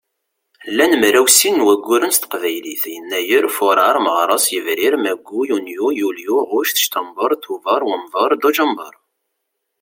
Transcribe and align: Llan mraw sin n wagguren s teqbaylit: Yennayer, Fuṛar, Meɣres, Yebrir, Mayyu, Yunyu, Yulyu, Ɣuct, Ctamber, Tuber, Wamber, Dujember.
Llan 0.75 0.93
mraw 1.01 1.27
sin 1.37 1.55
n 1.61 1.65
wagguren 1.67 2.13
s 2.13 2.17
teqbaylit: 2.19 2.83
Yennayer, 2.93 3.45
Fuṛar, 3.57 3.95
Meɣres, 4.05 4.45
Yebrir, 4.53 4.93
Mayyu, 5.03 5.39
Yunyu, 5.49 5.87
Yulyu, 5.99 6.37
Ɣuct, 6.51 6.77
Ctamber, 6.85 7.31
Tuber, 7.43 7.81
Wamber, 7.89 8.31
Dujember. 8.41 8.93